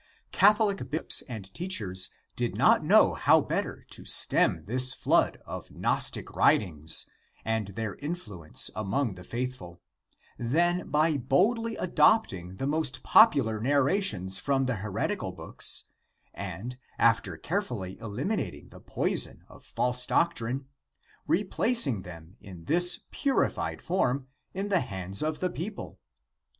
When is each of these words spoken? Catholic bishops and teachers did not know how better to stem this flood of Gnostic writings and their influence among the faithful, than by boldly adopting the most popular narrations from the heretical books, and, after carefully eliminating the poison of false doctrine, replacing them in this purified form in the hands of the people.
Catholic 0.31 0.89
bishops 0.89 1.21
and 1.29 1.53
teachers 1.53 2.09
did 2.35 2.55
not 2.57 2.83
know 2.83 3.13
how 3.13 3.39
better 3.39 3.85
to 3.91 4.03
stem 4.03 4.65
this 4.65 4.95
flood 4.95 5.37
of 5.45 5.69
Gnostic 5.69 6.31
writings 6.35 7.05
and 7.45 7.67
their 7.67 7.93
influence 7.97 8.71
among 8.75 9.13
the 9.13 9.23
faithful, 9.23 9.79
than 10.39 10.89
by 10.89 11.17
boldly 11.17 11.75
adopting 11.75 12.55
the 12.55 12.65
most 12.65 13.03
popular 13.03 13.59
narrations 13.61 14.39
from 14.39 14.65
the 14.65 14.77
heretical 14.77 15.33
books, 15.33 15.83
and, 16.33 16.79
after 16.97 17.37
carefully 17.37 17.99
eliminating 17.99 18.69
the 18.69 18.81
poison 18.81 19.43
of 19.47 19.63
false 19.63 20.07
doctrine, 20.07 20.65
replacing 21.27 22.01
them 22.01 22.37
in 22.41 22.65
this 22.65 23.01
purified 23.11 23.83
form 23.83 24.25
in 24.51 24.69
the 24.69 24.79
hands 24.81 25.21
of 25.21 25.41
the 25.41 25.49
people. 25.51 25.99